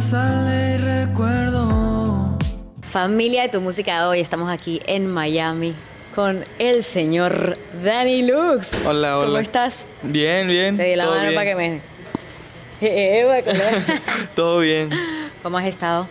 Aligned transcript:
sale 0.00 0.74
y 0.74 0.78
recuerdo. 0.78 2.38
Familia 2.82 3.42
de 3.42 3.48
tu 3.50 3.60
música 3.60 4.08
hoy, 4.08 4.20
estamos 4.20 4.50
aquí 4.50 4.80
en 4.86 5.06
Miami 5.06 5.74
con 6.14 6.42
el 6.58 6.82
señor 6.82 7.56
Danny 7.84 8.22
Lux. 8.26 8.68
Hola, 8.86 9.18
hola. 9.18 9.26
¿Cómo 9.26 9.38
estás? 9.38 9.74
Bien, 10.02 10.48
bien. 10.48 10.76
Te 10.76 10.84
di 10.84 10.96
la 10.96 11.04
todo 11.04 11.14
mano 11.14 11.28
bien. 11.28 11.34
para 11.34 11.50
que 11.50 11.54
me... 11.54 11.80
Todo 14.34 14.60
bien. 14.60 14.88
¿Cómo 15.42 15.58
has 15.58 15.66
estado? 15.66 16.08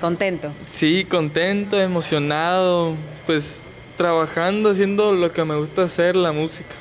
¿Contento? 0.00 0.50
Sí, 0.66 1.04
contento, 1.04 1.78
emocionado, 1.78 2.94
pues 3.26 3.60
trabajando, 3.98 4.70
haciendo 4.70 5.12
lo 5.12 5.30
que 5.32 5.44
me 5.44 5.56
gusta 5.56 5.82
hacer, 5.82 6.16
la 6.16 6.32
música. 6.32 6.74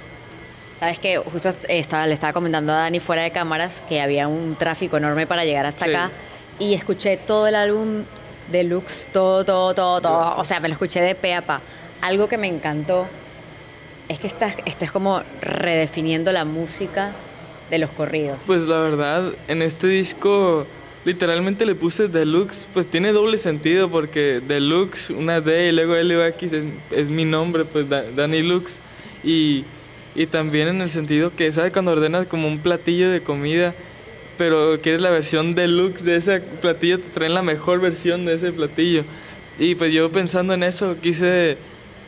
Sabes 0.80 1.00
que 1.00 1.18
justo 1.18 1.50
estaba, 1.68 2.08
le 2.08 2.14
estaba 2.14 2.32
comentando 2.32 2.72
a 2.72 2.78
Dani 2.78 3.02
fuera 3.02 3.24
de 3.24 3.32
cámaras 3.32 3.82
que 3.90 4.00
había 4.02 4.30
un 4.30 4.56
tráfico 4.56 4.96
enorme 4.96 5.28
para 5.28 5.44
llegar 5.44 5.66
hasta 5.66 5.84
Sí. 5.86 5.92
acá 5.92 6.12
y 6.60 6.74
escuché 6.74 7.18
todo 7.18 7.48
el 7.48 7.56
álbum 7.56 8.04
de 8.52 8.64
Lux, 8.64 9.08
todo, 9.12 9.44
todo, 9.44 9.74
todo, 9.74 10.02
todo. 10.02 10.36
O 10.38 10.44
sea, 10.44 10.60
me 10.60 10.68
lo 10.68 10.74
escuché 10.74 11.02
de 11.02 11.16
pe 11.16 11.34
a 11.34 11.42
pa. 11.42 11.62
Algo 12.02 12.28
que 12.30 12.38
me 12.38 12.48
encantó 12.48 13.08
es 14.08 14.20
que 14.20 14.28
estás, 14.28 14.56
estás 14.66 14.92
como 14.92 15.22
redefiniendo 15.42 16.32
la 16.32 16.46
música 16.46 17.12
de 17.70 17.80
los 17.80 17.90
corridos. 17.90 18.44
Pues 18.46 18.64
la 18.68 18.78
verdad, 18.80 19.32
en 19.48 19.62
este 19.62 19.88
disco 19.88 20.68
literalmente 21.04 21.66
le 21.66 21.76
puse 21.76 22.08
Deluxe, 22.08 22.68
pues 22.74 22.88
tiene 22.88 23.12
doble 23.12 23.38
sentido 23.38 23.90
porque 23.90 24.42
Deluxe, 24.48 25.10
una 25.12 25.42
D 25.42 25.70
y 25.70 25.72
luego 25.72 25.96
LUX 25.96 26.44
es, 26.54 26.64
es 26.92 27.10
mi 27.10 27.26
nombre, 27.26 27.66
pues 27.66 27.90
Da- 27.90 28.04
Danny 28.16 28.42
Lux. 28.44 28.80
Y, 29.24 29.66
y 30.16 30.28
también 30.28 30.68
en 30.68 30.82
el 30.82 30.90
sentido 30.92 31.32
que, 31.36 31.52
¿sabes? 31.52 31.74
Cuando 31.74 31.92
ordenas 31.92 32.28
como 32.28 32.48
un 32.48 32.60
platillo 32.60 33.10
de 33.10 33.22
comida, 33.22 33.74
pero 34.38 34.78
quieres 34.82 35.02
la 35.02 35.10
versión 35.10 35.56
deluxe 35.56 36.04
de 36.04 36.16
ese 36.18 36.40
platillo, 36.40 37.00
te 37.00 37.10
traen 37.10 37.34
la 37.34 37.42
mejor 37.42 37.80
versión 37.80 38.26
de 38.26 38.36
ese 38.36 38.52
platillo. 38.52 39.04
Y 39.58 39.76
pues 39.76 39.94
yo 39.94 40.10
pensando 40.12 40.54
en 40.54 40.64
eso, 40.64 40.98
quise 41.02 41.58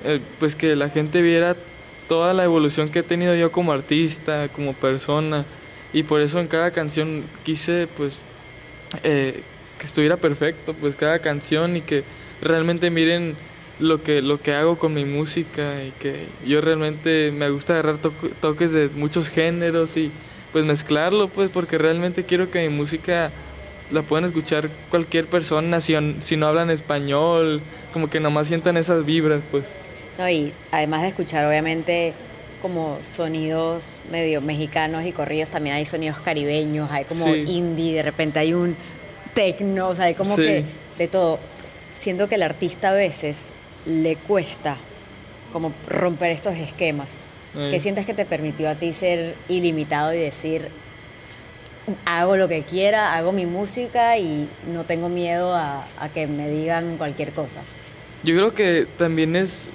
eh, 0.03 0.19
pues 0.39 0.55
que 0.55 0.75
la 0.75 0.89
gente 0.89 1.21
viera 1.21 1.55
toda 2.07 2.33
la 2.33 2.43
evolución 2.43 2.89
que 2.89 2.99
he 2.99 3.03
tenido 3.03 3.35
yo 3.35 3.51
como 3.51 3.71
artista, 3.71 4.47
como 4.49 4.73
persona. 4.73 5.45
Y 5.93 6.03
por 6.03 6.21
eso 6.21 6.39
en 6.39 6.47
cada 6.47 6.71
canción 6.71 7.23
quise 7.43 7.87
pues 7.95 8.17
eh, 9.03 9.41
que 9.79 9.85
estuviera 9.85 10.17
perfecto, 10.17 10.73
pues 10.73 10.95
cada 10.95 11.19
canción 11.19 11.77
y 11.77 11.81
que 11.81 12.03
realmente 12.41 12.89
miren 12.89 13.35
lo 13.79 14.01
que, 14.03 14.21
lo 14.21 14.41
que 14.41 14.53
hago 14.53 14.77
con 14.77 14.93
mi 14.93 15.05
música 15.05 15.83
y 15.83 15.91
que 15.99 16.25
yo 16.45 16.61
realmente 16.61 17.31
me 17.31 17.49
gusta 17.49 17.73
agarrar 17.73 17.97
to- 17.97 18.11
toques 18.41 18.71
de 18.73 18.89
muchos 18.95 19.29
géneros 19.29 19.95
y 19.97 20.11
pues 20.51 20.65
mezclarlo 20.65 21.27
pues 21.27 21.49
porque 21.51 21.77
realmente 21.77 22.23
quiero 22.23 22.49
que 22.51 22.67
mi 22.67 22.69
música 22.75 23.31
la 23.91 24.01
puedan 24.01 24.25
escuchar 24.25 24.69
cualquier 24.89 25.27
persona 25.27 25.79
si, 25.81 25.95
si 26.19 26.35
no 26.37 26.47
hablan 26.47 26.69
español, 26.69 27.61
como 27.93 28.09
que 28.09 28.19
nomás 28.19 28.47
sientan 28.47 28.75
esas 28.77 29.05
vibras 29.05 29.41
pues. 29.51 29.63
¿no? 30.17 30.29
Y 30.29 30.51
además 30.71 31.03
de 31.03 31.09
escuchar, 31.09 31.45
obviamente, 31.45 32.13
como 32.61 32.97
sonidos 33.03 34.01
medio 34.11 34.41
mexicanos 34.41 35.05
y 35.05 35.11
corridos, 35.11 35.49
también 35.49 35.75
hay 35.75 35.85
sonidos 35.85 36.17
caribeños, 36.19 36.89
hay 36.91 37.05
como 37.05 37.25
Sí. 37.25 37.43
indie, 37.47 37.93
de 37.95 38.01
repente 38.01 38.39
hay 38.39 38.53
un 38.53 38.75
techno, 39.35 39.89
o 39.89 39.95
sea, 39.95 40.05
hay 40.05 40.15
como 40.15 40.35
Sí. 40.35 40.41
que 40.41 40.63
de 40.97 41.07
todo. 41.07 41.39
Siento 42.01 42.27
que 42.27 42.35
el 42.35 42.43
artista 42.43 42.89
a 42.89 42.93
veces 42.93 43.51
le 43.85 44.15
cuesta 44.15 44.77
como 45.53 45.71
romper 45.87 46.31
estos 46.31 46.55
esquemas. 46.55 47.07
Ay. 47.55 47.71
¿Qué 47.71 47.79
sientes 47.79 48.05
que 48.05 48.13
te 48.13 48.25
permitió 48.25 48.69
a 48.69 48.75
ti 48.75 48.93
ser 48.93 49.35
ilimitado 49.49 50.13
y 50.13 50.17
decir, 50.19 50.67
hago 52.05 52.35
lo 52.37 52.47
que 52.47 52.63
quiera, 52.63 53.15
hago 53.15 53.31
mi 53.31 53.45
música 53.45 54.17
y 54.17 54.47
no 54.73 54.83
tengo 54.83 55.09
miedo 55.09 55.53
a, 55.55 55.85
a 55.99 56.09
que 56.09 56.27
me 56.27 56.49
digan 56.49 56.97
cualquier 56.97 57.31
cosa? 57.31 57.61
Yo 58.23 58.35
creo 58.35 58.53
que 58.53 58.87
también 58.97 59.35
es 59.35 59.69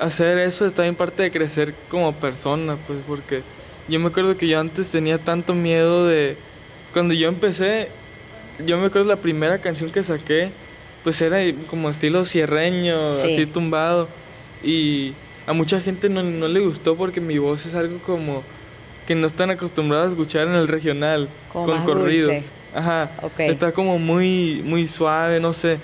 hacer 0.00 0.38
eso 0.38 0.66
es 0.66 0.74
también 0.74 0.94
parte 0.94 1.22
de 1.22 1.30
crecer 1.30 1.74
como 1.88 2.12
persona, 2.14 2.76
pues 2.86 2.98
porque 3.06 3.42
yo 3.88 4.00
me 4.00 4.08
acuerdo 4.08 4.36
que 4.36 4.48
yo 4.48 4.58
antes 4.58 4.90
tenía 4.90 5.18
tanto 5.18 5.54
miedo 5.54 6.06
de 6.06 6.36
cuando 6.92 7.14
yo 7.14 7.28
empecé, 7.28 7.88
yo 8.64 8.78
me 8.78 8.86
acuerdo 8.86 9.08
la 9.08 9.16
primera 9.16 9.58
canción 9.58 9.90
que 9.90 10.02
saqué, 10.02 10.50
pues 11.04 11.20
era 11.20 11.38
como 11.68 11.90
estilo 11.90 12.24
cierreño, 12.24 13.16
Sí. 13.16 13.32
así 13.34 13.46
tumbado 13.46 14.08
y 14.64 15.12
a 15.46 15.52
mucha 15.52 15.80
gente 15.80 16.08
no, 16.08 16.22
no 16.22 16.48
le 16.48 16.60
gustó 16.60 16.96
porque 16.96 17.20
mi 17.20 17.38
voz 17.38 17.66
es 17.66 17.74
algo 17.74 17.98
como 17.98 18.42
que 19.06 19.14
no 19.14 19.26
están 19.26 19.50
acostumbrados 19.50 20.08
a 20.08 20.10
escuchar 20.10 20.46
en 20.46 20.54
el 20.54 20.68
regional 20.68 21.28
Como 21.52 21.66
con 21.66 21.76
más 21.78 21.84
corridos. 21.86 22.32
dulce. 22.32 22.48
Ajá. 22.74 23.10
Ok. 23.22 23.40
Está 23.40 23.72
como 23.72 23.98
muy 23.98 24.62
muy 24.64 24.86
suave, 24.86 25.40
no 25.40 25.52
sé. 25.52 25.78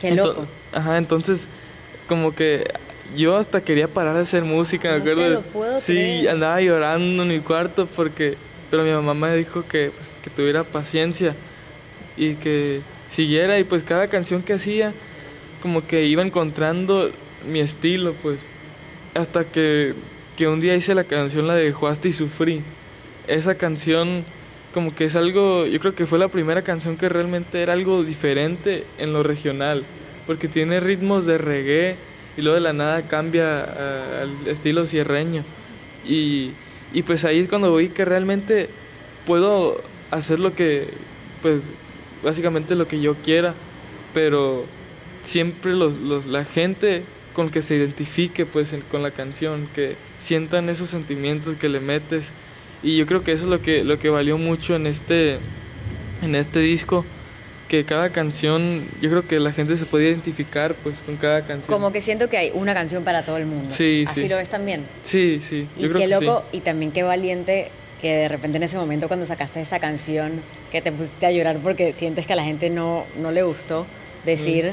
Qué 0.00 0.12
Ento- 0.12 0.26
loco. 0.28 0.46
Ajá, 0.72 0.96
entonces 0.96 1.48
como 2.08 2.34
que 2.34 2.64
yo 3.16 3.36
hasta 3.36 3.60
quería 3.62 3.88
parar 3.88 4.14
de 4.14 4.22
hacer 4.22 4.44
música, 4.44 4.90
me 4.92 4.98
No 4.98 5.04
te 5.04 5.10
acuerdo. 5.12 5.30
lo 5.34 5.42
puedo 5.42 5.80
sí, 5.80 5.92
creer. 5.92 6.28
andaba 6.30 6.60
llorando 6.60 7.22
en 7.22 7.28
mi 7.28 7.40
cuarto 7.40 7.86
porque 7.94 8.36
pero 8.70 8.82
mi 8.84 8.90
mamá 8.90 9.14
me 9.14 9.34
dijo 9.36 9.64
que 9.66 9.90
pues, 9.96 10.12
que 10.22 10.28
tuviera 10.30 10.62
paciencia 10.64 11.34
y 12.16 12.34
que 12.34 12.80
siguiera 13.10 13.58
y 13.58 13.64
pues 13.64 13.82
cada 13.82 14.08
canción 14.08 14.42
que 14.42 14.52
hacía 14.54 14.92
como 15.62 15.86
que 15.86 16.04
iba 16.04 16.22
encontrando 16.22 17.10
mi 17.50 17.60
estilo, 17.60 18.12
pues 18.22 18.38
hasta 19.18 19.44
que 19.44 19.94
que 20.38 20.46
un 20.46 20.60
día 20.60 20.76
hice 20.76 20.94
la 20.94 21.02
canción 21.02 21.48
la 21.48 21.56
de 21.56 21.72
Juaste 21.72 22.10
y 22.10 22.12
sufrí. 22.12 22.62
Esa 23.26 23.56
canción 23.56 24.24
como 24.72 24.94
que 24.94 25.06
es 25.06 25.16
algo, 25.16 25.66
yo 25.66 25.80
creo 25.80 25.96
que 25.96 26.06
fue 26.06 26.20
la 26.20 26.28
primera 26.28 26.62
canción 26.62 26.96
que 26.96 27.08
realmente 27.08 27.60
era 27.60 27.72
algo 27.72 28.04
diferente 28.04 28.84
en 28.98 29.12
lo 29.12 29.24
regional, 29.24 29.82
porque 30.28 30.46
tiene 30.46 30.78
ritmos 30.78 31.26
de 31.26 31.38
reggae 31.38 31.96
y 32.36 32.42
luego 32.42 32.54
de 32.54 32.60
la 32.60 32.72
nada 32.72 33.02
cambia 33.02 33.64
al 34.22 34.46
estilo 34.46 34.86
cierreño. 34.86 35.42
Y, 36.06 36.52
y 36.92 37.02
pues 37.02 37.24
ahí 37.24 37.40
es 37.40 37.48
cuando 37.48 37.74
vi 37.74 37.88
que 37.88 38.04
realmente 38.04 38.68
puedo 39.26 39.82
hacer 40.12 40.38
lo 40.38 40.54
que, 40.54 40.86
pues 41.42 41.62
básicamente 42.22 42.76
lo 42.76 42.86
que 42.86 43.00
yo 43.00 43.16
quiera, 43.16 43.54
pero 44.14 44.66
siempre 45.22 45.72
los, 45.72 45.98
los, 45.98 46.26
la 46.26 46.44
gente 46.44 47.02
con 47.38 47.50
que 47.50 47.62
se 47.62 47.76
identifique 47.76 48.46
pues 48.46 48.74
con 48.90 49.04
la 49.04 49.12
canción, 49.12 49.68
que 49.72 49.94
sientan 50.18 50.68
esos 50.68 50.90
sentimientos 50.90 51.54
que 51.54 51.68
le 51.68 51.78
metes 51.78 52.32
y 52.82 52.96
yo 52.96 53.06
creo 53.06 53.22
que 53.22 53.30
eso 53.30 53.44
es 53.44 53.48
lo 53.48 53.62
que 53.62 53.84
lo 53.84 53.96
que 54.00 54.10
valió 54.10 54.38
mucho 54.38 54.74
en 54.74 54.88
este 54.88 55.38
en 56.20 56.34
este 56.34 56.58
disco 56.58 57.04
que 57.68 57.84
cada 57.84 58.10
canción 58.10 58.82
yo 59.00 59.08
creo 59.08 59.28
que 59.28 59.38
la 59.38 59.52
gente 59.52 59.76
se 59.76 59.86
puede 59.86 60.08
identificar 60.08 60.74
pues 60.82 61.00
con 61.00 61.14
cada 61.14 61.42
canción. 61.42 61.72
Como 61.72 61.92
que 61.92 62.00
siento 62.00 62.28
que 62.28 62.38
hay 62.38 62.50
una 62.54 62.74
canción 62.74 63.04
para 63.04 63.24
todo 63.24 63.36
el 63.36 63.46
mundo. 63.46 63.72
Sí, 63.72 64.04
Así 64.08 64.22
sí. 64.22 64.28
lo 64.28 64.34
ves 64.34 64.48
también. 64.48 64.82
Sí, 65.04 65.40
sí, 65.40 65.68
Y 65.76 65.82
creo 65.82 65.92
qué 65.92 65.98
que 65.98 66.06
loco 66.08 66.42
y 66.50 66.58
también 66.58 66.90
qué 66.90 67.04
valiente 67.04 67.70
que 68.02 68.16
de 68.16 68.28
repente 68.28 68.56
en 68.56 68.64
ese 68.64 68.78
momento 68.78 69.06
cuando 69.06 69.26
sacaste 69.26 69.60
esa 69.60 69.78
canción 69.78 70.32
que 70.72 70.82
te 70.82 70.90
pusiste 70.90 71.24
a 71.24 71.30
llorar 71.30 71.58
porque 71.58 71.92
sientes 71.92 72.26
que 72.26 72.32
a 72.32 72.36
la 72.36 72.42
gente 72.42 72.68
no, 72.68 73.04
no 73.22 73.30
le 73.30 73.44
gustó, 73.44 73.86
decir, 74.26 74.72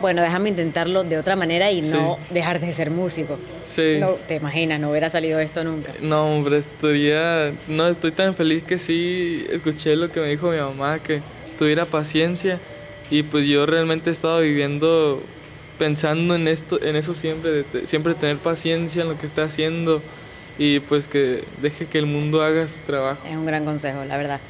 bueno, 0.00 0.22
déjame 0.22 0.48
intentarlo 0.48 1.04
de 1.04 1.18
otra 1.18 1.36
manera 1.36 1.70
y 1.70 1.82
no 1.82 2.18
dejar 2.30 2.60
de 2.60 2.72
ser 2.72 2.90
músico. 2.90 3.38
Sí. 3.64 3.96
No, 4.00 4.12
te 4.26 4.36
imaginas, 4.36 4.80
no 4.80 4.90
hubiera 4.90 5.08
salido 5.10 5.38
esto 5.40 5.62
nunca. 5.64 5.92
No, 6.00 6.26
hombre, 6.36 6.58
estaría... 6.58 7.52
No, 7.68 7.86
estoy 7.88 8.12
tan 8.12 8.34
feliz 8.34 8.62
que 8.62 8.78
sí 8.78 9.46
escuché 9.50 9.96
lo 9.96 10.10
que 10.10 10.20
me 10.20 10.28
dijo 10.28 10.50
mi 10.50 10.58
mamá, 10.58 10.98
que 10.98 11.20
tuviera 11.58 11.84
paciencia. 11.86 12.58
Y 13.10 13.22
pues 13.24 13.46
yo 13.46 13.66
realmente 13.66 14.10
he 14.10 14.12
estado 14.12 14.40
viviendo 14.40 15.22
pensando 15.78 16.34
en 16.34 16.46
esto, 16.48 16.80
en 16.82 16.94
eso 16.96 17.14
siempre, 17.14 17.50
de 17.50 17.62
te- 17.64 17.86
siempre 17.86 18.14
tener 18.14 18.36
paciencia 18.36 19.02
en 19.02 19.08
lo 19.08 19.18
que 19.18 19.26
está 19.26 19.44
haciendo 19.44 20.02
y 20.58 20.80
pues 20.80 21.06
que 21.08 21.42
deje 21.62 21.86
que 21.86 21.98
el 21.98 22.06
mundo 22.06 22.42
haga 22.42 22.68
su 22.68 22.78
trabajo. 22.80 23.20
Es 23.26 23.34
un 23.34 23.46
gran 23.46 23.64
consejo, 23.64 24.04
la 24.04 24.16
verdad. 24.18 24.40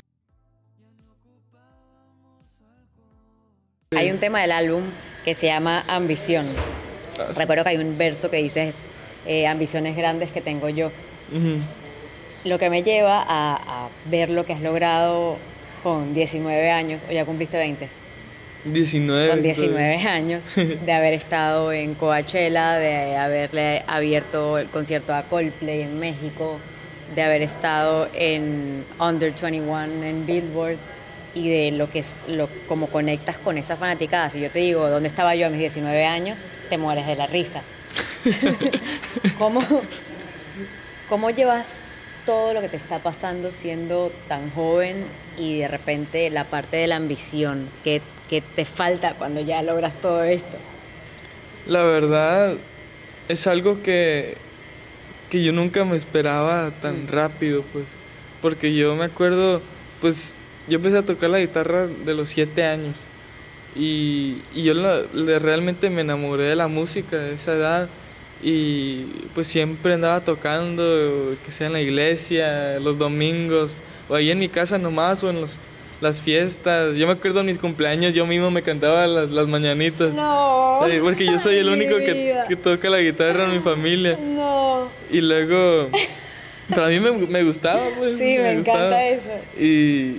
Hay 3.97 4.11
un 4.11 4.19
tema 4.19 4.41
del 4.41 4.53
álbum 4.53 4.83
que 5.25 5.35
se 5.35 5.47
llama 5.47 5.85
Ambición. 5.89 6.47
Ah, 7.19 7.27
sí. 7.33 7.39
Recuerdo 7.39 7.65
que 7.65 7.71
hay 7.71 7.77
un 7.77 7.97
verso 7.99 8.31
que 8.31 8.39
dice 8.39 8.71
eh, 9.27 9.47
ambiciones 9.47 9.97
grandes 9.97 10.33
que 10.33 10.41
tengo 10.41 10.69
yo. 10.69 10.87
Ujú. 11.33 11.59
Lo 12.45 12.59
que 12.59 12.71
me 12.71 12.83
lleva 12.83 13.23
a, 13.23 13.57
a 13.57 13.89
ver 14.07 14.31
lo 14.31 14.47
que 14.47 14.55
has 14.55 14.63
logrado 14.63 15.37
con 15.83 16.15
19 16.15 16.71
años, 16.71 17.03
o 17.09 17.13
ya 17.13 17.25
cumpliste 17.25 17.57
20, 17.59 17.89
19. 18.65 19.29
con 19.29 19.39
entonces- 19.39 19.59
19 19.63 19.97
años 20.09 20.43
de 20.57 20.93
haber 20.93 21.15
estado 21.15 21.73
en 21.73 21.95
Coachella, 21.95 22.75
de 22.75 23.17
haberle 23.17 23.83
abierto 23.87 24.59
el 24.59 24.69
concierto 24.69 25.15
a 25.15 25.23
Coldplay 25.25 25.83
en 25.83 25.99
México, 25.99 26.59
de 27.15 27.23
haber 27.23 27.43
estado 27.43 28.09
en 28.15 28.85
Under 28.99 29.33
21 29.35 29.85
en 30.05 30.27
Billboard 30.27 30.77
y 31.35 31.49
de 31.49 31.71
lo 31.73 31.91
que 31.91 32.01
es 32.01 32.17
lo 32.29 32.49
cómo 32.69 32.87
conectas 32.89 33.37
con 33.37 33.59
esa 33.59 33.77
fanaticada. 33.77 34.31
Si 34.31 34.41
yo 34.41 34.51
te 34.51 34.61
digo 34.61 34.89
dónde 34.89 35.09
estaba 35.09 35.35
yo 35.35 35.47
a 35.47 35.51
mis 35.51 35.61
19 35.61 36.05
años, 36.05 36.45
te 36.69 36.79
mueres 36.79 37.07
de 37.07 37.17
la 37.17 37.27
risa. 37.27 37.63
¿Cómo, 39.39 39.63
cómo 41.09 41.31
llevas 41.31 41.83
todo 42.27 42.55
lo 42.55 42.61
que 42.61 42.69
te 42.69 42.77
está 42.77 42.99
pasando 42.99 43.51
siendo 43.53 44.13
tan 44.29 44.51
joven 44.51 45.05
y 45.39 45.59
de 45.59 45.69
repente 45.69 46.31
la 46.31 46.45
parte 46.45 46.77
de 46.77 46.87
la 46.87 46.97
ambición 46.97 47.69
que, 47.83 48.03
que 48.29 48.41
te 48.41 48.65
falta 48.65 49.15
cuando 49.15 49.41
ya 49.41 49.63
logras 49.63 49.95
todo 50.01 50.23
esto? 50.25 50.59
La 51.67 51.83
verdad 51.83 52.55
es 53.29 53.47
algo 53.47 53.83
que, 53.83 54.37
que 55.31 55.43
yo 55.43 55.53
nunca 55.53 55.85
me 55.85 55.97
esperaba 55.97 56.71
tan 56.83 57.07
rápido, 57.09 57.63
pues. 57.73 57.85
Porque 58.43 58.75
yo 58.75 58.97
me 58.97 59.05
acuerdo, 59.05 59.61
pues, 60.01 60.35
yo 60.71 60.77
empecé 60.77 60.97
a 60.97 61.03
tocar 61.03 61.29
la 61.29 61.39
guitarra 61.41 61.87
de 61.87 62.15
los 62.15 62.31
siete 62.31 62.65
años. 62.65 62.95
Y, 63.77 64.39
y 64.55 64.63
yo 64.63 64.75
la- 64.75 65.03
realmente 65.39 65.91
me 65.91 66.01
enamoré 66.01 66.45
de 66.45 66.57
la 66.57 66.67
música 66.69 67.17
de 67.19 67.35
esa 67.35 67.53
edad. 67.55 67.89
Y 68.43 69.03
pues 69.35 69.47
siempre 69.49 69.93
andaba 69.95 70.21
tocando, 70.23 70.83
que 71.45 71.53
sea 71.53 71.67
en 71.67 71.75
la 71.75 71.81
iglesia, 71.83 72.79
los 72.81 72.97
domingos, 72.97 73.75
o 74.09 74.15
ahí 74.15 74.31
en 74.31 74.39
mi 74.39 74.49
casa 74.49 74.79
nomás, 74.79 75.23
o 75.23 75.29
en 75.29 75.43
los, 75.43 75.57
las 76.01 76.23
fiestas. 76.23 76.97
Yo 76.97 77.07
me 77.07 77.13
acuerdo 77.13 77.41
en 77.41 77.47
mis 77.47 77.59
cumpleaños, 77.59 78.15
yo 78.15 78.25
mismo 78.27 78.51
me 78.51 78.63
cantaba 78.63 79.07
las, 79.07 79.31
las 79.31 79.47
mañanitas. 79.47 80.15
No. 80.15 80.81
Porque 81.03 81.27
yo 81.27 81.39
soy 81.39 81.57
el 81.57 81.69
único 81.77 81.99
que, 81.99 82.35
que 82.49 82.57
toca 82.57 82.89
la 82.89 83.01
guitarra 83.01 83.45
en 83.45 83.53
mi 83.53 83.59
familia. 83.59 84.19
No. 84.19 84.89
Y 85.11 85.21
luego, 85.21 85.91
pero 86.71 86.85
a 86.87 86.89
mí 86.89 86.99
me, 86.99 87.11
me 87.13 87.45
gustaba, 87.45 87.83
pues. 87.99 88.17
Sí, 88.17 88.39
me 88.39 88.53
encanta 88.53 89.05
eso. 89.07 89.29
Y, 89.61 90.17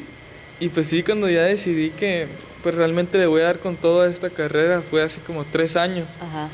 y 0.62 0.70
pues 0.70 0.88
sí, 0.88 1.02
cuando 1.02 1.28
ya 1.28 1.42
decidí 1.44 1.90
que 1.90 2.28
pues 2.62 2.76
realmente 2.76 3.18
le 3.18 3.26
voy 3.26 3.42
a 3.42 3.46
dar 3.46 3.60
con 3.60 3.76
toda 3.76 4.08
esta 4.10 4.30
carrera, 4.30 4.84
fue 4.84 5.02
hace 5.02 5.20
como 5.20 5.44
tres 5.44 5.76
años. 5.76 6.08
Ajá. 6.22 6.50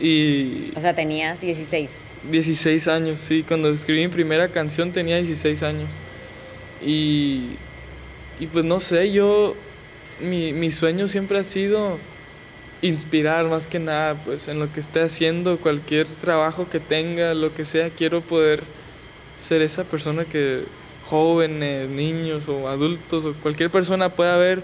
Y 0.00 0.72
O 0.76 0.80
sea, 0.80 0.94
tenías 0.94 1.40
16. 1.40 1.90
16 2.30 2.86
años, 2.86 3.18
sí. 3.26 3.44
Cuando 3.46 3.70
escribí 3.70 4.02
mi 4.02 4.08
primera 4.08 4.46
canción 4.46 4.92
tenía 4.92 5.16
16 5.16 5.64
años. 5.64 5.90
Y, 6.80 7.56
y 8.38 8.46
pues 8.46 8.64
no 8.64 8.78
sé, 8.78 9.10
yo, 9.10 9.56
mi, 10.20 10.52
mi 10.52 10.70
sueño 10.70 11.08
siempre 11.08 11.40
ha 11.40 11.44
sido 11.44 11.98
inspirar 12.80 13.46
más 13.46 13.66
que 13.66 13.80
nada, 13.80 14.14
pues 14.14 14.46
en 14.46 14.60
lo 14.60 14.72
que 14.72 14.78
esté 14.78 15.00
haciendo, 15.02 15.58
cualquier 15.58 16.06
trabajo 16.06 16.68
que 16.70 16.78
tenga, 16.78 17.34
lo 17.34 17.52
que 17.52 17.64
sea, 17.64 17.90
quiero 17.90 18.20
poder 18.20 18.62
ser 19.40 19.62
esa 19.62 19.82
persona 19.82 20.24
que 20.24 20.62
jóvenes, 21.08 21.88
niños 21.88 22.48
o 22.48 22.68
adultos 22.68 23.24
o 23.24 23.32
cualquier 23.34 23.70
persona 23.70 24.10
pueda 24.10 24.36
ver 24.36 24.62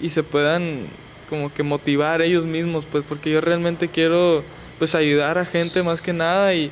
y 0.00 0.10
se 0.10 0.22
puedan 0.22 0.86
como 1.30 1.52
que 1.52 1.62
motivar 1.62 2.20
ellos 2.20 2.44
mismos, 2.44 2.86
pues 2.90 3.02
porque 3.08 3.30
yo 3.30 3.40
realmente 3.40 3.88
quiero 3.88 4.44
pues 4.78 4.94
ayudar 4.94 5.38
a 5.38 5.46
gente 5.46 5.82
más 5.82 6.02
que 6.02 6.12
nada 6.12 6.54
y 6.54 6.70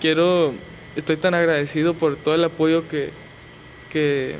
quiero, 0.00 0.52
estoy 0.96 1.16
tan 1.16 1.34
agradecido 1.34 1.94
por 1.94 2.16
todo 2.16 2.34
el 2.34 2.42
apoyo 2.42 2.86
que, 2.88 3.10
que 3.90 4.34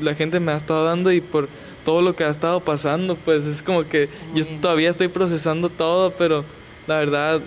la 0.00 0.14
gente 0.14 0.40
me 0.40 0.52
ha 0.52 0.56
estado 0.56 0.84
dando 0.84 1.12
y 1.12 1.20
por 1.20 1.46
todo 1.84 2.00
lo 2.00 2.16
que 2.16 2.24
ha 2.24 2.30
estado 2.30 2.60
pasando, 2.60 3.16
pues 3.16 3.44
es 3.44 3.62
como 3.62 3.86
que 3.86 4.08
Muy 4.30 4.40
yo 4.40 4.46
bien. 4.46 4.60
todavía 4.62 4.88
estoy 4.88 5.08
procesando 5.08 5.68
todo, 5.68 6.12
pero 6.12 6.44
la 6.86 6.96
verdad 6.98 7.42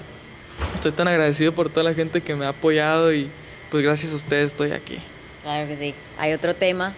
estoy 0.76 0.92
tan 0.92 1.08
agradecido 1.08 1.52
por 1.52 1.70
toda 1.70 1.84
la 1.84 1.96
gente 1.96 2.22
que 2.22 2.36
me 2.36 2.46
ha 2.46 2.50
apoyado 2.50 3.12
y 3.12 3.28
pues 3.72 3.84
gracias 3.84 4.14
a 4.14 4.16
ustedes 4.18 4.48
estoy 4.52 4.72
aquí. 4.72 5.00
Claro 5.46 5.68
que 5.68 5.76
sí. 5.76 5.94
Hay 6.18 6.34
otro 6.34 6.56
tema 6.56 6.96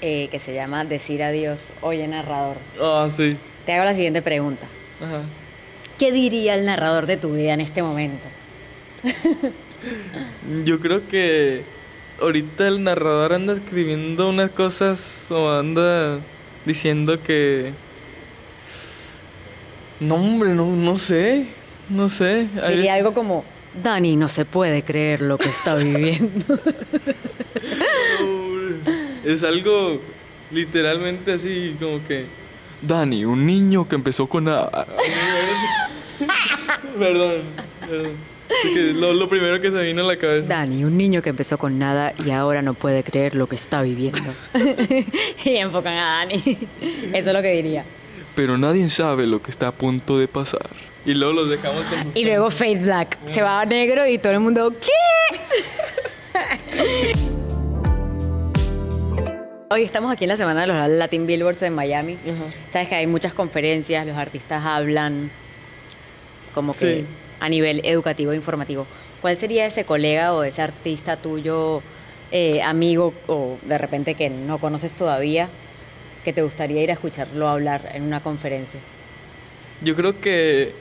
eh, 0.00 0.28
que 0.30 0.38
se 0.38 0.54
llama 0.54 0.84
Decir 0.84 1.24
adiós, 1.24 1.72
oye 1.80 2.06
narrador. 2.06 2.56
Ah, 2.80 3.08
sí. 3.14 3.36
Te 3.66 3.72
hago 3.72 3.84
la 3.84 3.94
siguiente 3.94 4.22
pregunta. 4.22 4.64
Ajá. 5.04 5.22
¿Qué 5.98 6.12
diría 6.12 6.54
el 6.54 6.66
narrador 6.66 7.06
de 7.06 7.16
tu 7.16 7.32
vida 7.34 7.52
en 7.52 7.60
este 7.60 7.82
momento? 7.82 8.22
Yo 10.64 10.78
creo 10.78 11.08
que 11.08 11.62
ahorita 12.22 12.68
el 12.68 12.84
narrador 12.84 13.32
anda 13.32 13.54
escribiendo 13.54 14.28
unas 14.28 14.52
cosas 14.52 15.28
o 15.32 15.50
anda 15.50 16.20
diciendo 16.64 17.20
que... 17.20 17.72
No, 19.98 20.14
hombre, 20.14 20.50
no, 20.50 20.66
no 20.66 20.96
sé. 20.96 21.46
No 21.88 22.08
sé. 22.08 22.46
Diría 22.54 22.68
veces- 22.68 22.90
algo 22.90 23.14
como, 23.14 23.44
Dani 23.82 24.16
no 24.16 24.28
se 24.28 24.44
puede 24.44 24.82
creer 24.82 25.22
lo 25.22 25.38
que 25.38 25.48
está 25.48 25.74
viviendo. 25.74 26.58
Es 29.24 29.42
algo 29.42 30.00
literalmente 30.50 31.32
así 31.32 31.74
como 31.80 32.06
que... 32.06 32.26
Dani, 32.82 33.24
un 33.24 33.46
niño 33.46 33.88
que 33.88 33.94
empezó 33.94 34.26
con... 34.26 34.48
A... 34.48 34.68
perdón, 36.98 37.40
perdón. 37.80 38.12
Porque 38.46 38.92
lo, 38.92 39.14
lo 39.14 39.28
primero 39.28 39.58
que 39.62 39.70
se 39.70 39.82
vino 39.82 40.02
a 40.02 40.06
la 40.06 40.18
cabeza. 40.18 40.48
Dani, 40.48 40.84
un 40.84 40.98
niño 40.98 41.22
que 41.22 41.30
empezó 41.30 41.56
con 41.56 41.78
nada 41.78 42.12
y 42.24 42.30
ahora 42.30 42.60
no 42.60 42.74
puede 42.74 43.02
creer 43.02 43.34
lo 43.34 43.46
que 43.46 43.56
está 43.56 43.80
viviendo. 43.80 44.20
y 45.44 45.56
enfocan 45.56 45.94
a 45.94 46.18
Dani. 46.18 46.42
Eso 47.14 47.30
es 47.30 47.34
lo 47.34 47.40
que 47.40 47.52
diría. 47.52 47.86
Pero 48.34 48.58
nadie 48.58 48.90
sabe 48.90 49.26
lo 49.26 49.40
que 49.40 49.50
está 49.50 49.68
a 49.68 49.72
punto 49.72 50.18
de 50.18 50.28
pasar. 50.28 50.68
Y 51.06 51.14
luego 51.14 51.32
los 51.34 51.50
dejamos 51.50 51.84
con 51.84 52.02
sus 52.04 52.16
Y 52.16 52.24
luego 52.24 52.50
Fade 52.50 52.76
Black. 52.80 53.18
Se 53.26 53.42
va 53.42 53.60
a 53.60 53.64
negro 53.66 54.06
y 54.06 54.18
todo 54.18 54.32
el 54.32 54.40
mundo, 54.40 54.72
¿qué? 54.80 54.90
Hoy 59.70 59.82
estamos 59.82 60.12
aquí 60.12 60.24
en 60.24 60.28
la 60.28 60.36
semana 60.36 60.62
de 60.62 60.66
los 60.68 60.88
Latin 60.88 61.26
Billboards 61.26 61.62
en 61.62 61.74
Miami. 61.74 62.16
Sabes 62.70 62.88
que 62.88 62.94
hay 62.94 63.06
muchas 63.06 63.34
conferencias, 63.34 64.06
los 64.06 64.16
artistas 64.16 64.64
hablan 64.64 65.30
como 66.54 66.72
que 66.72 66.78
Sí. 67.00 67.04
a 67.40 67.48
nivel 67.48 67.80
educativo 67.84 68.32
e 68.32 68.36
informativo. 68.36 68.86
¿Cuál 69.20 69.36
sería 69.36 69.66
ese 69.66 69.84
colega 69.84 70.32
o 70.32 70.44
ese 70.44 70.62
artista 70.62 71.16
tuyo, 71.16 71.82
eh, 72.30 72.62
amigo 72.62 73.12
o 73.26 73.58
de 73.62 73.76
repente 73.78 74.14
que 74.14 74.30
no 74.30 74.58
conoces 74.58 74.92
todavía, 74.92 75.48
que 76.24 76.32
te 76.32 76.42
gustaría 76.42 76.82
ir 76.82 76.90
a 76.90 76.94
escucharlo 76.94 77.48
hablar 77.48 77.90
en 77.94 78.04
una 78.04 78.20
conferencia? 78.20 78.78
Yo 79.82 79.96
creo 79.96 80.20
que, 80.20 80.72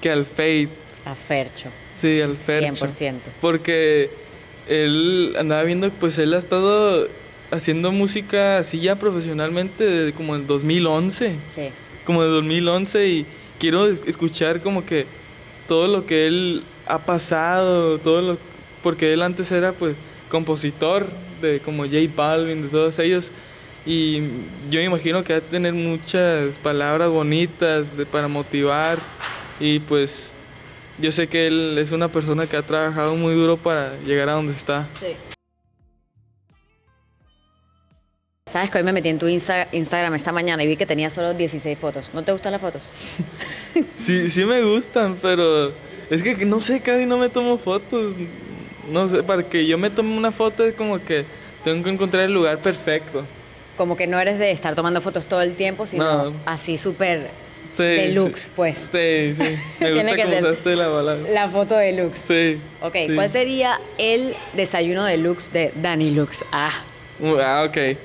que 0.00 0.10
al 0.10 0.24
Fate, 0.26 0.68
A 1.04 1.14
Fercho. 1.14 1.68
sí, 2.00 2.20
al 2.20 2.34
Fercho. 2.34 2.86
100%. 2.86 3.14
Porque 3.40 4.10
él 4.68 5.34
andaba 5.38 5.62
viendo, 5.62 5.90
pues 5.90 6.18
él 6.18 6.34
ha 6.34 6.38
estado 6.38 7.08
haciendo 7.50 7.90
música 7.92 8.58
así 8.58 8.78
ya 8.80 8.96
profesionalmente 8.96 9.84
desde 9.84 10.12
como 10.12 10.36
el 10.36 10.46
2011. 10.46 11.34
Sí. 11.54 11.68
Como 12.04 12.22
de 12.22 12.28
2011 12.28 13.08
y 13.08 13.26
quiero 13.58 13.86
es- 13.88 14.00
escuchar 14.06 14.60
como 14.60 14.84
que 14.86 15.06
todo 15.68 15.88
lo 15.88 16.06
que 16.06 16.26
él 16.26 16.62
ha 16.86 16.98
pasado, 16.98 17.98
todo 17.98 18.20
lo... 18.22 18.38
Porque 18.82 19.12
él 19.12 19.22
antes 19.22 19.50
era 19.52 19.72
pues 19.72 19.94
compositor 20.30 21.06
de 21.42 21.60
como 21.60 21.84
J 21.84 21.96
Balvin, 22.14 22.62
de 22.62 22.68
todos 22.68 22.98
ellos. 22.98 23.30
Y 23.86 24.18
yo 24.70 24.78
me 24.80 24.84
imagino 24.84 25.24
que 25.24 25.32
va 25.32 25.38
a 25.38 25.42
tener 25.42 25.72
muchas 25.72 26.58
palabras 26.58 27.08
bonitas 27.10 27.96
de- 27.96 28.06
para 28.06 28.28
motivar. 28.28 28.98
Y 29.60 29.78
pues 29.80 30.32
yo 30.98 31.12
sé 31.12 31.26
que 31.28 31.46
él 31.46 31.76
es 31.78 31.92
una 31.92 32.08
persona 32.08 32.46
que 32.46 32.56
ha 32.56 32.62
trabajado 32.62 33.14
muy 33.14 33.34
duro 33.34 33.56
para 33.56 33.94
llegar 34.06 34.28
a 34.28 34.32
donde 34.32 34.52
está. 34.52 34.86
Sabes 38.50 38.70
que 38.70 38.78
hoy 38.78 38.84
me 38.84 38.92
metí 38.92 39.08
en 39.08 39.18
tu 39.18 39.26
Insta- 39.28 39.68
Instagram 39.70 40.14
esta 40.16 40.32
mañana 40.32 40.64
y 40.64 40.66
vi 40.66 40.76
que 40.76 40.86
tenía 40.86 41.08
solo 41.08 41.34
16 41.34 41.78
fotos. 41.78 42.10
¿No 42.14 42.22
te 42.24 42.32
gustan 42.32 42.52
las 42.52 42.60
fotos? 42.60 42.82
Sí, 43.96 44.28
sí 44.30 44.44
me 44.44 44.62
gustan, 44.62 45.16
pero 45.22 45.72
es 46.10 46.22
que 46.24 46.34
no 46.44 46.58
sé, 46.60 46.80
casi 46.80 47.06
no 47.06 47.16
me 47.18 47.28
tomo 47.28 47.56
fotos. 47.56 48.14
No 48.90 49.06
sé, 49.08 49.22
para 49.22 49.44
que 49.44 49.64
yo 49.66 49.78
me 49.78 49.90
tome 49.90 50.16
una 50.16 50.32
foto 50.32 50.64
es 50.64 50.74
como 50.74 50.98
que 51.02 51.24
tengo 51.62 51.84
que 51.84 51.90
encontrar 51.90 52.24
el 52.24 52.32
lugar 52.34 52.58
perfecto. 52.58 53.24
Como 53.76 53.96
que 53.96 54.06
no 54.08 54.18
eres 54.18 54.38
de 54.40 54.50
estar 54.50 54.74
tomando 54.74 55.00
fotos 55.00 55.26
todo 55.26 55.40
el 55.42 55.54
tiempo, 55.54 55.86
sino 55.86 56.30
No. 56.30 56.36
así 56.46 56.76
súper 56.76 57.30
Sí, 57.76 57.82
deluxe, 57.84 58.42
sí. 58.44 58.50
pues. 58.56 58.76
Sí, 58.78 59.34
sí. 59.36 59.56
Me 59.80 59.92
gusta 59.94 60.16
que 60.16 60.26
usaste 60.26 60.76
la 60.76 60.86
palabra. 60.92 61.30
La 61.32 61.48
foto 61.48 61.76
deluxe. 61.76 62.18
Sí. 62.26 62.60
Ok, 62.82 62.94
sí. 63.06 63.14
¿cuál 63.14 63.30
sería 63.30 63.80
el 63.98 64.34
desayuno 64.54 65.04
deluxe 65.04 65.52
de 65.52 65.72
Danny 65.76 66.10
Lux? 66.10 66.44
Ah, 66.52 66.72
Uh, 67.20 67.36
Ah, 67.38 67.64
ok. 67.68 67.96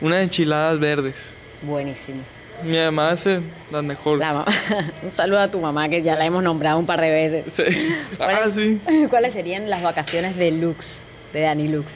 Unas 0.00 0.22
enchiladas 0.22 0.78
verdes. 0.80 1.32
buenísimo. 1.62 2.18
Mi 2.64 2.76
mamá 2.78 3.10
hace 3.10 3.40
las 3.70 3.82
mejores. 3.82 4.20
La 4.20 4.32
mamá. 4.32 4.46
Un 5.02 5.10
saludo 5.12 5.40
a 5.40 5.48
tu 5.50 5.58
mamá 5.60 5.88
que 5.88 6.02
ya 6.02 6.14
la 6.16 6.24
hemos 6.26 6.42
nombrado 6.42 6.78
un 6.78 6.86
par 6.86 7.00
de 7.00 7.10
veces. 7.10 7.52
Sí. 7.52 7.62
Ah, 8.20 8.32
¿Cuáles- 8.32 8.54
sí. 8.54 8.80
¿Cuáles 9.10 9.32
serían 9.32 9.68
las 9.70 9.82
vacaciones 9.82 10.36
deluxe 10.36 11.02
de 11.32 11.40
Danny 11.42 11.68
Lux? 11.68 11.90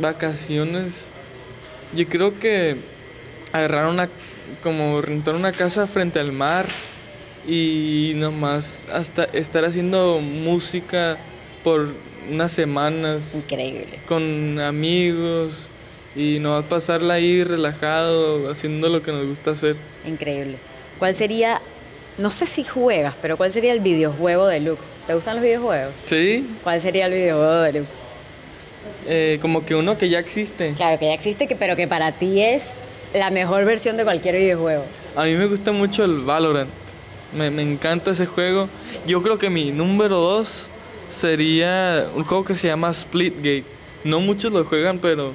Vacaciones. 0.00 1.02
Yo 1.94 2.06
creo 2.08 2.38
que 2.38 2.76
agarrar 3.52 3.86
una. 3.88 4.08
Como 4.62 5.00
rentar 5.00 5.34
una 5.34 5.52
casa 5.52 5.86
frente 5.86 6.18
al 6.20 6.32
mar 6.32 6.66
y 7.48 8.12
nomás 8.16 8.86
hasta 8.92 9.24
estar 9.24 9.64
haciendo 9.64 10.20
música 10.20 11.16
por 11.64 11.88
unas 12.30 12.52
semanas 12.52 13.34
Increíble. 13.34 13.98
con 14.06 14.60
amigos 14.60 15.66
y 16.14 16.38
nomás 16.40 16.64
pasarla 16.66 17.14
ahí 17.14 17.42
relajado, 17.44 18.50
haciendo 18.50 18.88
lo 18.88 19.02
que 19.02 19.12
nos 19.12 19.26
gusta 19.26 19.52
hacer. 19.52 19.76
Increíble. 20.06 20.56
¿Cuál 20.98 21.14
sería, 21.14 21.60
no 22.18 22.30
sé 22.30 22.46
si 22.46 22.64
juegas, 22.64 23.14
pero 23.22 23.36
cuál 23.36 23.52
sería 23.52 23.72
el 23.72 23.80
videojuego 23.80 24.46
deluxe? 24.46 24.86
¿Te 25.06 25.14
gustan 25.14 25.36
los 25.36 25.44
videojuegos? 25.44 25.94
Sí, 26.04 26.46
¿Cuál 26.62 26.82
sería 26.82 27.06
el 27.06 27.12
videojuego 27.14 27.60
deluxe? 27.62 27.90
eh, 29.06 29.38
como 29.40 29.64
que 29.64 29.74
uno 29.74 29.96
que 29.96 30.08
ya 30.08 30.18
existe. 30.18 30.72
Claro, 30.76 30.98
que 30.98 31.06
ya 31.06 31.14
existe, 31.14 31.46
que, 31.46 31.56
pero 31.56 31.74
que 31.76 31.86
para 31.88 32.12
ti 32.12 32.42
es 32.42 32.62
la 33.14 33.30
mejor 33.30 33.64
versión 33.64 33.96
de 33.96 34.04
cualquier 34.04 34.36
videojuego. 34.36 34.84
A 35.16 35.24
mí 35.24 35.34
me 35.34 35.46
gusta 35.46 35.72
mucho 35.72 36.04
el 36.04 36.18
Valorant. 36.20 36.70
Me, 37.36 37.50
me 37.50 37.62
encanta 37.62 38.10
ese 38.10 38.26
juego. 38.26 38.68
Yo 39.06 39.22
creo 39.22 39.38
que 39.38 39.50
mi 39.50 39.70
número 39.70 40.18
dos 40.18 40.68
sería 41.08 42.08
un 42.14 42.24
juego 42.24 42.44
que 42.44 42.54
se 42.54 42.68
llama 42.68 42.92
Splitgate. 42.92 43.64
No 44.04 44.20
muchos 44.20 44.52
lo 44.52 44.64
juegan, 44.64 44.98
pero 44.98 45.34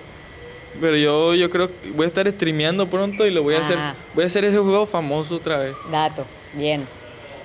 pero 0.81 0.97
yo, 0.97 1.33
yo 1.35 1.49
creo 1.49 1.67
que 1.69 1.91
voy 1.91 2.05
a 2.05 2.07
estar 2.07 2.29
streameando 2.29 2.87
pronto 2.87 3.25
y 3.25 3.31
lo 3.31 3.43
voy 3.43 3.55
a 3.55 3.61
hacer. 3.61 3.77
Voy 4.13 4.23
a 4.23 4.27
hacer 4.27 4.43
ese 4.43 4.57
juego 4.57 4.85
famoso 4.85 5.35
otra 5.35 5.57
vez. 5.59 5.75
Dato, 5.91 6.25
bien. 6.53 6.85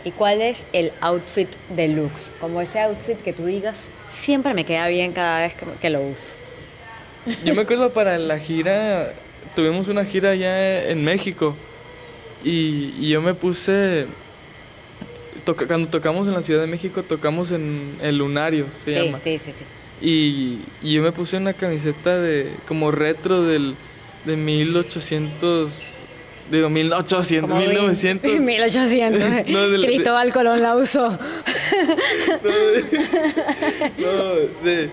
¿Y 0.04 0.10
cuál 0.12 0.40
es 0.40 0.64
el 0.72 0.92
outfit 1.00 1.48
deluxe? 1.68 2.30
Como 2.40 2.60
ese 2.60 2.80
outfit 2.80 3.18
que 3.22 3.32
tú 3.32 3.44
digas, 3.44 3.88
siempre 4.10 4.54
me 4.54 4.64
queda 4.64 4.88
bien 4.88 5.12
cada 5.12 5.40
vez 5.40 5.54
que, 5.54 5.66
que 5.80 5.90
lo 5.90 6.00
uso. 6.00 6.30
Yo 7.44 7.54
me 7.54 7.62
acuerdo 7.62 7.92
para 7.92 8.18
la 8.18 8.38
gira, 8.38 9.12
tuvimos 9.54 9.88
una 9.88 10.04
gira 10.04 10.30
allá 10.30 10.88
en 10.90 11.04
México 11.04 11.56
y, 12.44 12.94
y 12.98 13.08
yo 13.10 13.20
me 13.22 13.34
puse, 13.34 14.06
toca- 15.44 15.66
cuando 15.66 15.88
tocamos 15.88 16.26
en 16.28 16.34
la 16.34 16.42
Ciudad 16.42 16.60
de 16.62 16.66
México, 16.66 17.02
tocamos 17.02 17.50
en 17.52 17.96
el 18.02 18.18
Lunario, 18.18 18.66
se 18.84 18.94
sí, 18.94 19.06
llama. 19.06 19.18
sí, 19.18 19.38
sí, 19.38 19.52
sí. 19.52 19.64
Y, 20.02 20.58
y 20.82 20.94
yo 20.94 21.02
me 21.02 21.12
puse 21.12 21.36
una 21.36 21.52
camiseta 21.52 22.18
de 22.18 22.50
como 22.66 22.90
retro 22.90 23.42
del, 23.42 23.74
de 24.24 24.36
1800, 24.36 25.70
digo 26.50 26.70
1800, 26.70 27.48
Como 27.50 27.60
1900. 27.60 28.30
1800. 28.40 29.22
No, 29.48 29.68
de- 29.68 29.86
Cristóbal 29.86 30.32
Colón 30.32 30.62
la 30.62 30.74
usó. 30.76 31.18
No, 33.98 34.34
de. 34.64 34.88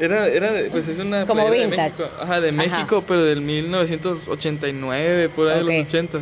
Era, 0.00 0.26
era 0.26 0.50
de- 0.52 0.70
pues 0.70 0.88
es 0.88 0.98
una. 0.98 1.24
Como 1.26 1.42
playera 1.46 1.64
de 1.64 1.70
vintage. 1.70 1.90
México. 2.02 2.10
Ajá, 2.20 2.40
de 2.40 2.48
Ajá. 2.48 2.56
México, 2.56 3.04
pero 3.06 3.24
del 3.24 3.40
1989, 3.40 5.28
por 5.28 5.48
ahí 5.48 5.60
Ok. 5.60 5.66
de 5.66 5.78
los 5.78 5.86
80. 5.86 6.20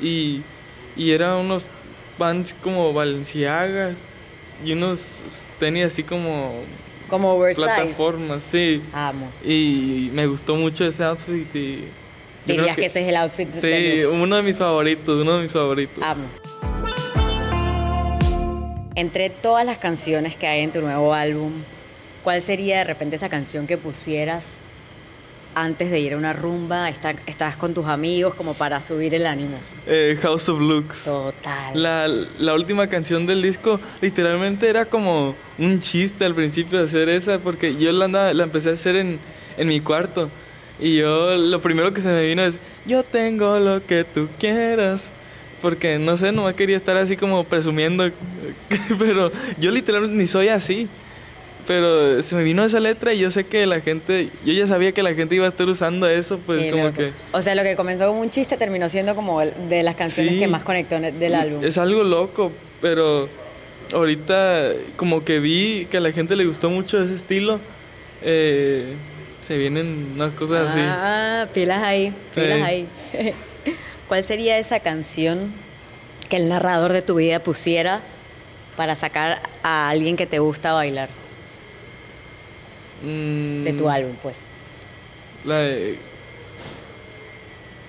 Y, 0.00 0.42
y 0.96 1.10
era 1.12 1.36
unos 1.36 1.66
pants 2.18 2.54
como 2.62 2.92
Balenciagas 2.92 3.94
y 4.64 4.72
unos 4.72 5.22
tenis 5.58 5.84
así 5.84 6.02
como 6.02 6.60
Como 7.08 7.32
oversize. 7.32 7.64
plataformas, 7.66 8.42
sí. 8.42 8.82
Amo. 8.92 9.30
Y 9.44 10.10
me 10.12 10.26
gustó 10.26 10.56
mucho 10.56 10.84
ese 10.84 11.04
outfit 11.04 11.54
y. 11.54 11.84
Dirías 12.46 12.76
que, 12.76 12.86
ese 12.86 13.02
es 13.02 13.08
el 13.08 13.16
outfit 13.16 13.50
Sí, 13.50 13.66
deluxe. 13.66 14.06
uno 14.16 14.36
de 14.36 14.42
mis 14.42 14.56
favoritos, 14.56 15.20
uno 15.20 15.36
de 15.36 15.42
mis 15.42 15.52
favoritos. 15.52 16.02
Amo. 16.02 16.26
Entre 18.94 19.30
todas 19.30 19.64
las 19.64 19.78
canciones 19.78 20.34
que 20.36 20.46
hay 20.46 20.62
en 20.64 20.72
tu 20.72 20.80
nuevo 20.80 21.14
álbum, 21.14 21.52
¿cuál 22.28 22.42
sería 22.42 22.76
de 22.76 22.84
repente 22.84 23.16
esa 23.16 23.30
canción 23.30 23.66
que 23.66 23.78
pusieras 23.78 24.48
antes 25.54 25.90
de 25.90 25.98
ir 25.98 26.12
a 26.12 26.18
una 26.18 26.34
rumba? 26.34 26.90
Está- 26.90 27.14
estás 27.24 27.56
con 27.56 27.72
tus 27.72 27.86
amigos 27.86 28.34
como 28.34 28.52
para 28.52 28.82
subir 28.82 29.14
el 29.14 29.26
ánimo. 29.26 29.56
Eh, 29.86 30.14
House 30.20 30.46
of 30.50 30.60
Lux. 30.60 31.04
Total. 31.04 31.82
La, 31.82 32.06
la 32.38 32.52
última 32.52 32.86
canción 32.86 33.24
del 33.24 33.40
disco 33.40 33.80
literalmente 34.02 34.68
era 34.68 34.84
como 34.84 35.34
un 35.56 35.80
chiste 35.80 36.26
al 36.26 36.34
principio 36.34 36.78
de 36.80 36.84
hacer 36.84 37.08
esa, 37.08 37.38
porque 37.38 37.76
yo 37.78 37.90
la, 37.92 38.04
andaba- 38.04 38.34
la 38.34 38.42
empecé 38.44 38.68
a 38.68 38.72
hacer 38.72 38.96
en, 38.96 39.18
en 39.56 39.66
mi 39.66 39.80
cuarto. 39.80 40.28
Y 40.78 40.98
yo 40.98 41.34
lo 41.34 41.62
primero 41.62 41.94
que 41.94 42.02
se 42.02 42.08
me 42.10 42.26
vino 42.26 42.42
es, 42.42 42.60
yo 42.84 43.04
tengo 43.04 43.58
lo 43.58 43.82
que 43.86 44.04
tú 44.04 44.28
quieras. 44.38 45.10
Porque 45.62 45.98
no 45.98 46.18
sé, 46.18 46.30
nomás 46.30 46.54
quería 46.56 46.76
estar 46.76 46.98
así 46.98 47.16
como 47.16 47.42
presumiendo. 47.44 48.10
Pero 48.98 49.32
yo 49.58 49.70
literalmente 49.70 50.14
ni 50.18 50.26
soy 50.26 50.48
así. 50.48 50.88
Pero 51.68 52.22
se 52.22 52.34
me 52.34 52.42
vino 52.44 52.64
esa 52.64 52.80
letra 52.80 53.12
y 53.12 53.18
yo 53.18 53.30
sé 53.30 53.44
que 53.44 53.66
la 53.66 53.80
gente, 53.80 54.30
yo 54.44 54.52
ya 54.54 54.66
sabía 54.66 54.90
que 54.92 55.02
la 55.02 55.12
gente 55.14 55.34
iba 55.34 55.44
a 55.44 55.50
estar 55.50 55.68
usando 55.68 56.08
eso, 56.08 56.38
pues 56.46 56.64
Qué 56.64 56.70
como 56.70 56.84
loco. 56.84 56.96
que... 56.96 57.12
O 57.32 57.42
sea, 57.42 57.54
lo 57.54 57.62
que 57.62 57.76
comenzó 57.76 58.08
como 58.08 58.20
un 58.22 58.30
chiste 58.30 58.56
terminó 58.56 58.88
siendo 58.88 59.14
como 59.14 59.40
de 59.42 59.82
las 59.82 59.94
canciones 59.94 60.32
Sí. 60.32 60.38
que 60.40 60.48
más 60.48 60.62
conectó 60.62 60.98
del 60.98 61.34
álbum. 61.34 61.62
Es 61.62 61.76
algo 61.76 62.02
loco, 62.04 62.50
pero 62.80 63.28
ahorita 63.92 64.70
como 64.96 65.24
que 65.24 65.40
vi 65.40 65.86
que 65.90 65.98
a 65.98 66.00
la 66.00 66.10
gente 66.10 66.36
le 66.36 66.46
gustó 66.46 66.70
mucho 66.70 67.02
ese 67.02 67.14
estilo. 67.14 67.60
eh, 68.22 68.94
se 69.42 69.56
vienen 69.56 70.12
unas 70.14 70.32
cosas 70.32 70.70
así. 70.70 70.80
Ah, 70.82 71.46
pilas 71.54 71.82
ahí, 71.82 72.08
Sí. 72.34 72.40
pilas 72.40 72.62
ahí. 72.62 72.86
¿Cuál 74.08 74.24
sería 74.24 74.58
esa 74.58 74.80
canción 74.80 75.52
que 76.28 76.36
el 76.36 76.48
narrador 76.48 76.92
de 76.92 77.02
tu 77.02 77.14
vida 77.16 77.38
pusiera 77.38 78.00
para 78.76 78.94
sacar 78.96 79.40
a 79.62 79.88
alguien 79.90 80.16
que 80.16 80.26
te 80.26 80.38
gusta 80.38 80.72
bailar 80.72 81.08
Mm, 83.02 83.64
de 83.64 83.72
tu 83.74 83.88
álbum, 83.88 84.12
pues? 84.22 84.38
la 85.44 85.58
de- 85.58 85.98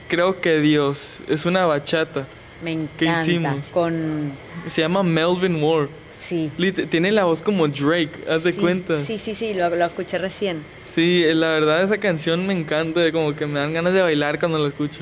Creo 0.07 0.41
que 0.41 0.59
Dios. 0.59 1.17
Es 1.27 1.45
una 1.45 1.65
bachata. 1.65 2.25
Me 2.63 2.75
¿Qué 2.97 3.05
encanta. 3.05 3.21
hicimos? 3.21 3.65
Con 3.71 4.31
Se 4.67 4.81
llama 4.81 5.03
Melvin 5.03 5.61
Ward. 5.63 5.89
sí. 6.19 6.51
Tiene 6.89 7.11
la 7.11 7.25
voz 7.25 7.41
como 7.41 7.67
Drake, 7.67 8.09
haz 8.29 8.43
de 8.43 8.51
Sí, 8.51 8.59
cuenta. 8.59 9.03
Sí, 9.05 9.17
sí, 9.19 9.33
sí, 9.35 9.53
lo, 9.53 9.69
lo 9.75 9.85
escuché 9.85 10.17
recién. 10.17 10.63
Sí, 10.85 11.23
eh, 11.25 11.35
la 11.35 11.49
verdad 11.49 11.83
esa 11.83 11.97
canción 11.99 12.45
me 12.45 12.53
encanta, 12.53 13.11
como 13.11 13.35
que 13.35 13.45
me 13.45 13.59
dan 13.59 13.73
ganas 13.73 13.93
de 13.93 14.01
bailar 14.01 14.39
cuando 14.39 14.57
la 14.57 14.67
escucho. 14.69 15.01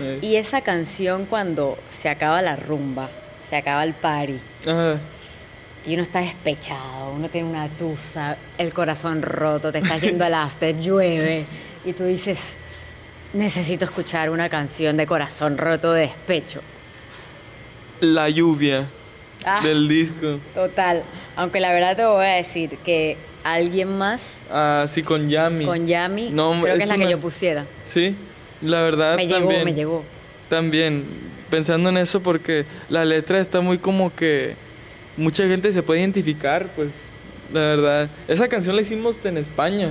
Eh, 0.00 0.18
Y 0.22 0.36
esa 0.36 0.62
canción 0.62 1.26
cuando 1.26 1.78
se 1.90 2.08
acaba 2.08 2.40
la 2.42 2.56
rumba, 2.56 3.10
se 3.48 3.56
acaba 3.56 3.84
el 3.84 3.92
party, 3.94 4.38
ajá. 4.66 4.98
Y 5.86 5.94
uno 5.94 6.02
está 6.02 6.20
despechado, 6.20 7.12
uno 7.14 7.28
tiene 7.28 7.48
una 7.48 7.68
tusa, 7.68 8.36
el 8.58 8.72
corazón 8.72 9.22
roto, 9.22 9.72
te 9.72 9.78
estás 9.78 10.00
yendo 10.02 10.24
al 10.24 10.34
after, 10.34 10.76
llueve, 10.80 11.44
y 11.84 11.92
tú 11.92 12.04
dices, 12.04 12.56
necesito 13.32 13.84
escuchar 13.86 14.30
una 14.30 14.48
canción 14.48 14.96
de 14.96 15.06
corazón 15.06 15.56
roto 15.58 15.92
de 15.92 16.02
despecho. 16.02 16.60
La 18.00 18.28
lluvia 18.28 18.86
Ah. 19.42 19.60
del 19.62 19.88
disco. 19.88 20.38
Total, 20.54 21.02
aunque 21.34 21.60
la 21.60 21.72
verdad 21.72 21.96
te 21.96 22.04
voy 22.04 22.26
a 22.26 22.34
decir 22.34 22.76
que 22.84 23.16
alguien 23.42 23.96
más 23.96 24.34
Ah, 24.50 24.84
sí, 24.86 25.02
con 25.02 25.30
Yami. 25.30 25.64
con 25.64 25.86
Yami, 25.86 26.28
No, 26.30 26.60
creo 26.62 26.76
que 26.76 26.82
es 26.82 26.88
la 26.90 26.96
que 26.96 27.08
yo 27.08 27.18
pusiera. 27.18 27.64
Sí, 27.90 28.14
la 28.60 28.82
verdad 28.82 29.16
Me 29.16 29.26
llegó, 29.26 29.38
también. 29.38 29.64
me 29.64 29.72
llegó. 29.72 30.04
También, 30.50 31.04
pensando 31.48 31.88
en 31.88 31.96
eso 31.96 32.20
porque 32.20 32.66
la 32.90 33.06
letra 33.06 33.40
está 33.40 33.62
muy 33.62 33.78
como 33.78 34.14
que 34.14 34.56
mucha 35.16 35.46
gente 35.46 35.72
se 35.72 35.82
puede 35.82 36.00
identificar, 36.00 36.66
pues, 36.76 36.88
la 37.52 37.60
verdad. 37.60 38.08
Esa 38.28 38.48
canción 38.48 38.76
la 38.76 38.82
hicimos 38.82 39.24
en 39.24 39.36
España. 39.36 39.90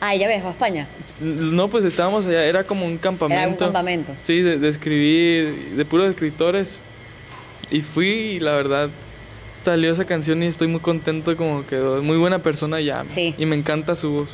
Ah, 0.00 0.14
ella 0.14 0.28
viajó 0.28 0.48
a 0.48 0.50
España. 0.52 0.86
No, 1.20 1.68
pues 1.68 1.84
estábamos 1.84 2.24
allá, 2.26 2.44
era 2.44 2.64
como 2.64 2.86
un 2.86 2.98
campamento. 2.98 3.42
Era 3.42 3.48
un 3.50 3.56
campamento. 3.56 4.12
Sí, 4.22 4.40
de, 4.42 4.58
de 4.58 4.68
escribir, 4.68 5.74
de 5.76 5.84
puros 5.84 6.08
escritores. 6.08 6.78
Y 7.70 7.80
fui 7.80 8.06
y 8.06 8.40
la 8.40 8.52
verdad 8.52 8.88
salió 9.62 9.90
esa 9.90 10.04
canción 10.04 10.42
y 10.42 10.46
estoy 10.46 10.68
muy 10.68 10.80
contento 10.80 11.36
como 11.36 11.66
quedó. 11.66 12.02
Muy 12.02 12.16
buena 12.16 12.38
persona 12.38 12.80
ya. 12.80 13.04
Sí. 13.12 13.34
Y 13.36 13.44
me 13.44 13.56
encanta 13.56 13.94
su 13.94 14.10
voz. 14.10 14.28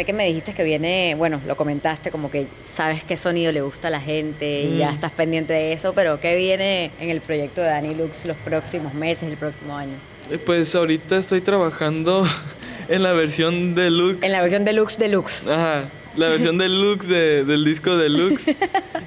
Sé 0.00 0.06
que 0.06 0.12
me 0.14 0.24
dijiste 0.26 0.54
que 0.54 0.64
viene, 0.64 1.14
bueno, 1.18 1.42
lo 1.46 1.56
comentaste 1.58 2.10
como 2.10 2.30
que 2.30 2.46
sabes 2.64 3.04
qué 3.04 3.18
sonido 3.18 3.52
le 3.52 3.60
gusta 3.60 3.88
a 3.88 3.90
la 3.90 4.00
gente 4.00 4.62
y 4.62 4.78
ya 4.78 4.90
Mm. 4.90 4.94
estás 4.94 5.12
pendiente 5.12 5.52
de 5.52 5.74
eso, 5.74 5.92
pero 5.92 6.18
¿qué 6.18 6.36
viene 6.36 6.90
en 7.00 7.10
el 7.10 7.20
proyecto 7.20 7.60
de 7.60 7.66
Dani 7.66 7.94
Lux 7.94 8.24
los 8.24 8.38
próximos 8.38 8.94
meses, 8.94 9.24
el 9.24 9.36
próximo 9.36 9.76
año? 9.76 9.92
Eh, 10.30 10.38
Pues 10.38 10.74
ahorita 10.74 11.18
estoy 11.18 11.42
trabajando 11.42 12.24
en 12.88 13.02
la 13.02 13.12
versión 13.12 13.74
deluxe. 13.74 14.24
En 14.24 14.32
la 14.32 14.40
versión 14.40 14.64
deluxe 14.64 14.96
deluxe. 14.96 15.46
Ajá, 15.46 15.84
la 16.16 16.30
versión 16.30 16.56
deluxe 16.64 17.06
de- 17.06 17.44
del 17.44 17.62
disco 17.62 17.98
deluxe. 17.98 18.56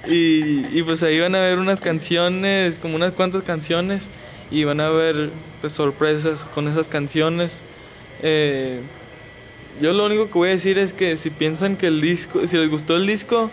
Y, 0.07 0.77
y 0.77 0.83
pues 0.83 1.01
ahí 1.01 1.19
van 1.19 1.33
a 1.33 1.39
ver 1.41 1.57
unas 1.57 1.81
canciones, 1.81 2.77
como 2.79 2.97
unas 2.97 3.13
cuantas 3.13 3.41
canciones, 3.41 4.09
y 4.51 4.63
van 4.63 4.79
a 4.79 4.89
ver 4.89 5.31
pues, 5.59 5.73
sorpresas 5.73 6.45
con 6.53 6.67
esas 6.67 6.87
canciones. 6.87 7.55
Eh, 8.21 8.79
yo 9.81 9.93
lo 9.93 10.05
único 10.05 10.27
que 10.27 10.33
voy 10.33 10.49
a 10.49 10.51
decir 10.51 10.77
es 10.77 10.93
que 10.93 11.17
si 11.17 11.29
piensan 11.29 11.75
que 11.77 11.87
el 11.87 12.01
disco, 12.01 12.47
si 12.47 12.57
les 12.57 12.69
gustó 12.69 12.95
el 12.95 13.07
disco, 13.07 13.51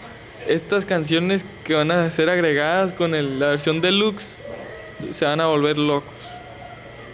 estas 0.48 0.84
canciones 0.86 1.44
que 1.64 1.74
van 1.74 1.90
a 1.90 2.10
ser 2.10 2.28
agregadas 2.30 2.92
con 2.92 3.14
el- 3.14 3.38
la 3.38 3.48
versión 3.48 3.80
deluxe 3.80 4.24
se 5.12 5.24
van 5.24 5.40
a 5.40 5.46
volver 5.46 5.78
locos. 5.78 6.12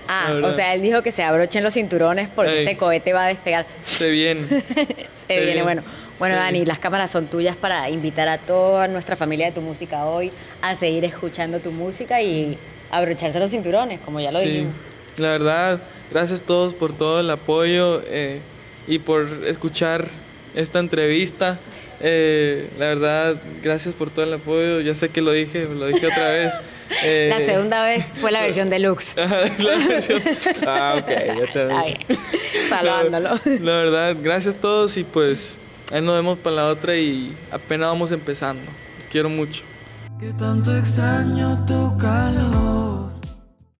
Ah, 0.08 0.32
o 0.44 0.52
sea, 0.52 0.72
él 0.74 0.82
dijo 0.82 1.02
que 1.02 1.10
se 1.10 1.24
abrochen 1.24 1.64
los 1.64 1.74
cinturones 1.74 2.28
porque 2.28 2.52
Ey. 2.60 2.64
este 2.66 2.76
cohete 2.76 3.12
va 3.12 3.24
a 3.24 3.28
despegar. 3.28 3.66
Se 3.84 4.08
viene. 4.10 4.44
Se 5.26 5.40
viene, 5.40 5.62
bueno. 5.64 5.82
Bueno, 6.20 6.36
Sí. 6.36 6.40
Dani, 6.40 6.64
las 6.64 6.78
cámaras 6.78 7.10
son 7.10 7.26
tuyas 7.26 7.56
para 7.56 7.90
invitar 7.90 8.28
a 8.28 8.38
toda 8.38 8.86
nuestra 8.86 9.16
familia 9.16 9.46
de 9.46 9.52
tu 9.52 9.60
música 9.60 10.06
hoy 10.06 10.30
a 10.62 10.76
seguir 10.76 11.04
escuchando 11.04 11.58
tu 11.58 11.72
música 11.72 12.22
y 12.22 12.56
abrocharse 12.92 13.40
los 13.40 13.50
cinturones, 13.50 13.98
como 14.04 14.20
ya 14.20 14.30
lo 14.30 14.40
Sí, 14.40 14.48
dijimos. 14.48 14.74
la 15.16 15.28
verdad, 15.32 15.80
gracias 16.12 16.40
a 16.40 16.42
todos 16.44 16.72
por 16.74 16.96
todo 16.96 17.18
el 17.20 17.28
apoyo 17.28 18.00
eh, 18.06 18.38
y 18.86 18.98
por 18.98 19.26
escuchar 19.46 20.06
esta 20.54 20.78
entrevista. 20.78 21.58
Eh, 22.00 22.68
la 22.78 22.86
verdad, 22.86 23.36
gracias 23.62 23.94
por 23.94 24.10
todo 24.10 24.24
el 24.24 24.34
apoyo. 24.34 24.80
Ya 24.80 24.94
sé 24.94 25.08
que 25.08 25.20
lo 25.22 25.32
dije, 25.32 25.64
lo 25.66 25.86
dije 25.86 26.06
otra 26.06 26.28
vez. 26.32 26.52
Eh, 27.02 27.28
La 27.36 27.44
segunda 27.44 27.84
vez 27.84 28.12
fue 28.14 28.30
la 28.32 28.42
versión 28.42 28.68
deluxe. 28.70 29.16
la 29.18 29.76
versión- 29.88 30.22
Ah, 30.66 30.96
ok, 30.98 31.08
ya 31.08 31.52
te 31.52 31.62
Está 31.62 31.82
bien. 31.84 31.98
Salvándolo. 32.68 33.30
La 33.60 33.72
verdad, 33.72 34.16
gracias 34.20 34.54
a 34.56 34.58
todos 34.60 34.96
y 34.96 35.04
pues 35.04 35.58
ahí 35.90 36.00
nos 36.02 36.14
vemos 36.14 36.38
para 36.38 36.56
la 36.56 36.66
otra 36.68 36.96
y 36.96 37.34
apenas 37.50 37.88
vamos 37.88 38.12
empezando. 38.12 38.62
Te 39.00 39.06
quiero 39.10 39.28
mucho. 39.30 39.62
Que 40.20 40.32
tanto 40.32 40.76
extraño 40.76 41.64
tu 41.66 41.96